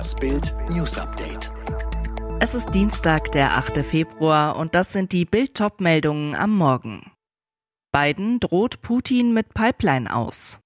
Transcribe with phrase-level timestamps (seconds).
[0.00, 1.52] Das Bild News Update.
[2.40, 3.84] Es ist Dienstag, der 8.
[3.84, 7.12] Februar und das sind die Bild-Top-Meldungen am Morgen.
[7.92, 10.58] Biden droht Putin mit Pipeline aus.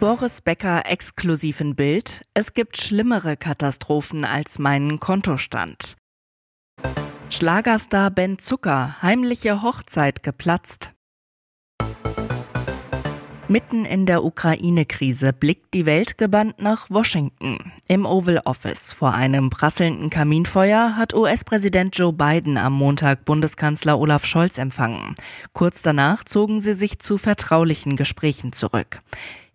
[0.00, 2.26] Boris Becker exklusiv in Bild.
[2.34, 5.96] Es gibt schlimmere Katastrophen als meinen Kontostand.
[7.30, 10.93] Schlagerstar Ben Zucker, heimliche Hochzeit geplatzt.
[13.54, 17.70] Mitten in der Ukraine-Krise blickt die Welt gebannt nach Washington.
[17.86, 24.26] Im Oval Office vor einem prasselnden Kaminfeuer hat US-Präsident Joe Biden am Montag Bundeskanzler Olaf
[24.26, 25.14] Scholz empfangen.
[25.52, 29.02] Kurz danach zogen sie sich zu vertraulichen Gesprächen zurück.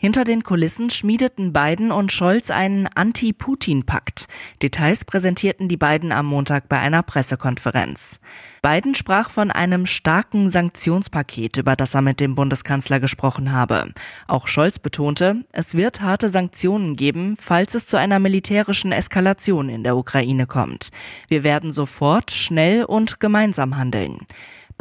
[0.02, 4.27] Hinter den Kulissen schmiedeten Biden und Scholz einen Anti-Putin-Pakt.
[4.62, 8.21] Details präsentierten die beiden am Montag bei einer Pressekonferenz.
[8.62, 13.91] Biden sprach von einem starken Sanktionspaket, über das er mit dem Bundeskanzler gesprochen habe.
[14.26, 19.84] Auch Scholz betonte, es wird harte Sanktionen geben, falls es zu einer militärischen Eskalation in
[19.84, 20.91] der Ukraine kommt.
[21.27, 24.20] Wir werden sofort, schnell und gemeinsam handeln.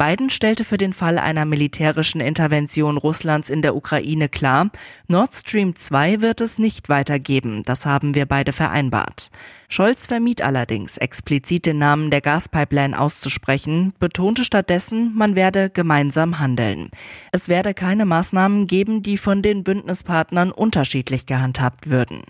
[0.01, 4.71] Biden stellte für den Fall einer militärischen Intervention Russlands in der Ukraine klar,
[5.09, 9.29] Nord Stream 2 wird es nicht weitergeben, das haben wir beide vereinbart.
[9.67, 16.91] Scholz vermied allerdings, explizit den Namen der Gaspipeline auszusprechen, betonte stattdessen, man werde gemeinsam handeln.
[17.33, 22.23] Es werde keine Maßnahmen geben, die von den Bündnispartnern unterschiedlich gehandhabt würden.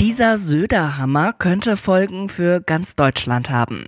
[0.00, 3.86] Dieser Söderhammer könnte Folgen für ganz Deutschland haben.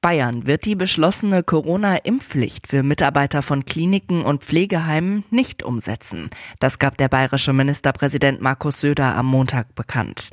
[0.00, 6.30] Bayern wird die beschlossene Corona-Impfpflicht für Mitarbeiter von Kliniken und Pflegeheimen nicht umsetzen.
[6.58, 10.30] Das gab der bayerische Ministerpräsident Markus Söder am Montag bekannt.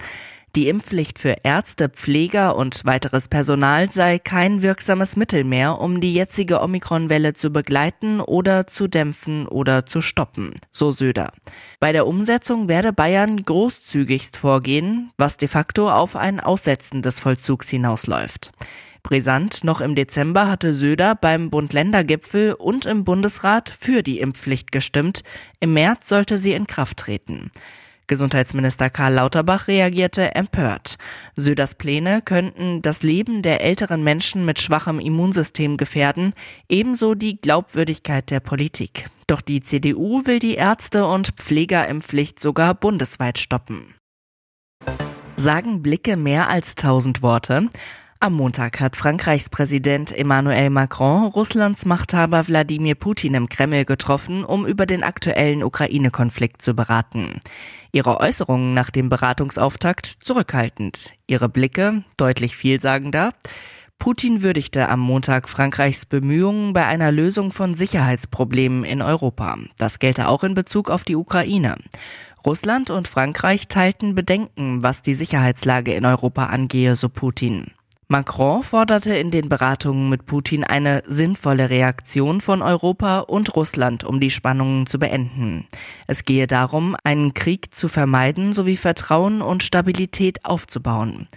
[0.56, 6.14] Die Impfpflicht für Ärzte, Pfleger und weiteres Personal sei kein wirksames Mittel mehr, um die
[6.14, 11.34] jetzige Omikron-Welle zu begleiten oder zu dämpfen oder zu stoppen, so Söder.
[11.82, 17.68] Bei der Umsetzung werde Bayern großzügigst vorgehen, was de facto auf ein Aussetzen des Vollzugs
[17.68, 18.52] hinausläuft.
[19.08, 25.24] Brisant, noch im Dezember hatte Söder beim Bund-Länder-Gipfel und im Bundesrat für die Impfpflicht gestimmt.
[25.62, 27.50] Im März sollte sie in Kraft treten.
[28.08, 30.98] Gesundheitsminister Karl Lauterbach reagierte empört.
[31.38, 36.34] Söders Pläne könnten das Leben der älteren Menschen mit schwachem Immunsystem gefährden,
[36.68, 39.10] ebenso die Glaubwürdigkeit der Politik.
[39.28, 43.96] Doch die CDU will die Ärzte- und Pflegerimpfpflicht sogar bundesweit stoppen.
[45.38, 47.70] Sagen Blicke mehr als tausend Worte?
[48.20, 54.66] Am Montag hat Frankreichs Präsident Emmanuel Macron Russlands Machthaber Wladimir Putin im Kreml getroffen, um
[54.66, 57.40] über den aktuellen Ukraine-Konflikt zu beraten.
[57.92, 63.34] Ihre Äußerungen nach dem Beratungsauftakt zurückhaltend, ihre Blicke deutlich vielsagender.
[64.00, 69.60] Putin würdigte am Montag Frankreichs Bemühungen bei einer Lösung von Sicherheitsproblemen in Europa.
[69.78, 71.76] Das gelte auch in Bezug auf die Ukraine.
[72.44, 77.72] Russland und Frankreich teilten Bedenken, was die Sicherheitslage in Europa angehe, so Putin.
[78.10, 84.22] Macron forderte in den Beratungen mit Putin eine sinnvolle Reaktion von Europa und Russland, um
[84.22, 85.68] die Spannungen zu beenden.
[86.08, 91.28] Es gehe darum, einen Krieg zu vermeiden sowie Vertrauen und Stabilität aufzubauen.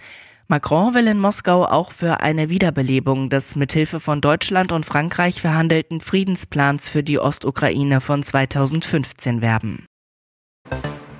[0.47, 5.99] Macron will in Moskau auch für eine Wiederbelebung des mithilfe von Deutschland und Frankreich verhandelten
[5.99, 9.87] Friedensplans für die Ostukraine von 2015 werben.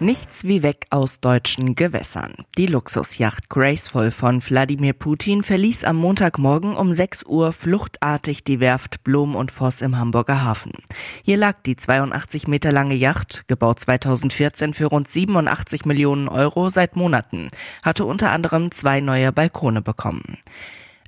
[0.01, 2.33] Nichts wie weg aus deutschen Gewässern.
[2.57, 9.03] Die Luxusjacht Graceful von Wladimir Putin verließ am Montagmorgen um 6 Uhr fluchtartig die Werft
[9.03, 10.71] Blom und Voss im Hamburger Hafen.
[11.21, 16.95] Hier lag die 82 Meter lange Yacht, gebaut 2014 für rund 87 Millionen Euro seit
[16.95, 17.49] Monaten,
[17.83, 20.39] hatte unter anderem zwei neue Balkone bekommen.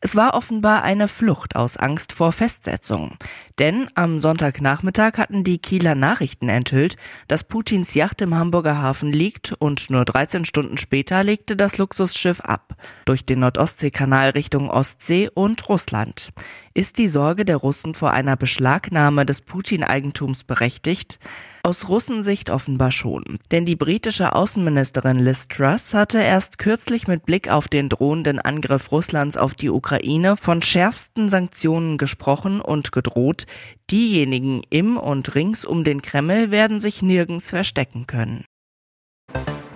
[0.05, 3.15] Es war offenbar eine Flucht aus Angst vor Festsetzung.
[3.57, 6.97] Denn am Sonntagnachmittag hatten die Kieler Nachrichten enthüllt,
[7.29, 12.41] dass Putins Yacht im Hamburger Hafen liegt und nur 13 Stunden später legte das Luxusschiff
[12.41, 12.75] ab.
[13.05, 16.33] Durch den Nordostseekanal Richtung Ostsee und Russland.
[16.73, 21.17] Ist die Sorge der Russen vor einer Beschlagnahme des Putin-Eigentums berechtigt?
[21.65, 23.39] Aus Russensicht offenbar schon.
[23.51, 28.91] Denn die britische Außenministerin Liz Truss hatte erst kürzlich mit Blick auf den drohenden Angriff
[28.91, 33.47] Russlands auf die Ukraine von schärfsten Sanktionen gesprochen und gedroht,
[33.89, 38.43] diejenigen im und rings um den Kreml werden sich nirgends verstecken können.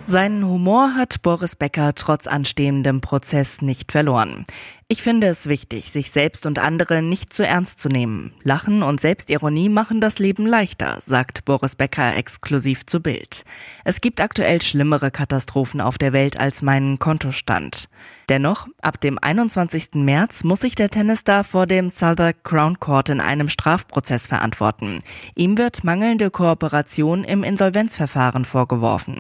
[0.09, 4.45] Seinen Humor hat Boris Becker trotz anstehendem Prozess nicht verloren.
[4.89, 8.31] Ich finde es wichtig, sich selbst und andere nicht zu ernst zu nehmen.
[8.43, 13.43] Lachen und Selbstironie machen das Leben leichter, sagt Boris Becker exklusiv zu Bild.
[13.83, 17.89] Es gibt aktuell schlimmere Katastrophen auf der Welt als meinen Kontostand.
[18.29, 19.89] Dennoch, ab dem 21.
[19.95, 25.03] März muss sich der Tennisstar vor dem Southwark Crown Court in einem Strafprozess verantworten.
[25.35, 29.19] Ihm wird mangelnde Kooperation im Insolvenzverfahren vorgeworfen.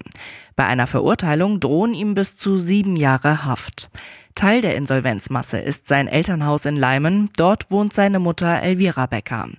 [0.55, 3.89] Bei einer Verurteilung drohen ihm bis zu sieben Jahre Haft.
[4.37, 7.31] Teil der Insolvenzmasse ist sein Elternhaus in Leimen.
[7.37, 9.49] Dort wohnt seine Mutter Elvira Becker.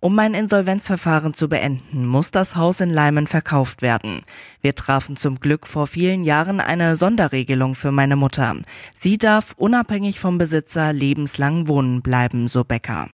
[0.00, 4.22] Um mein Insolvenzverfahren zu beenden, muss das Haus in Leimen verkauft werden.
[4.60, 8.56] Wir trafen zum Glück vor vielen Jahren eine Sonderregelung für meine Mutter.
[8.92, 13.10] Sie darf unabhängig vom Besitzer lebenslang wohnen bleiben, so Becker.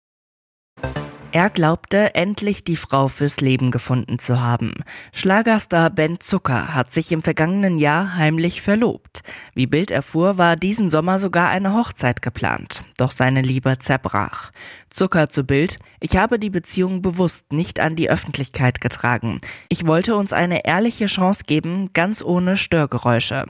[1.32, 4.74] Er glaubte, endlich die Frau fürs Leben gefunden zu haben.
[5.12, 9.22] Schlagerstar Ben Zucker hat sich im vergangenen Jahr heimlich verlobt.
[9.54, 12.82] Wie Bild erfuhr, war diesen Sommer sogar eine Hochzeit geplant.
[12.96, 14.50] Doch seine Liebe zerbrach.
[14.90, 15.78] Zucker zu Bild.
[16.00, 19.40] Ich habe die Beziehung bewusst nicht an die Öffentlichkeit getragen.
[19.69, 23.46] Ich wollte uns eine ehrliche Chance geben, ganz ohne Störgeräusche.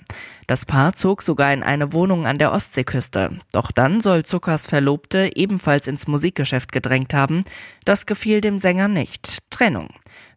[0.47, 3.39] Das Paar zog sogar in eine Wohnung an der Ostseeküste.
[3.53, 7.45] Doch dann soll Zuckers Verlobte ebenfalls ins Musikgeschäft gedrängt haben.
[7.85, 9.39] Das gefiel dem Sänger nicht.
[9.51, 9.89] Trennung.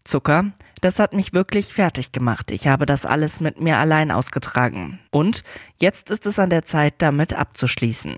[0.06, 0.52] Zucker,
[0.82, 2.52] das hat mich wirklich fertig gemacht.
[2.52, 5.00] Ich habe das alles mit mir allein ausgetragen.
[5.12, 5.44] Und
[5.80, 8.18] jetzt ist es an der Zeit, damit abzuschließen.